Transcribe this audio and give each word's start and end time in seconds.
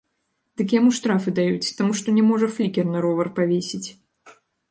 Дык 0.61 0.67
яму 0.75 0.93
штрафы 0.99 1.33
даюць, 1.39 1.73
таму 1.81 1.91
што 2.01 2.15
не 2.17 2.23
можа 2.31 2.47
флікер 2.55 2.85
на 2.95 2.99
ровар 3.07 3.27
павесіць. 3.39 3.87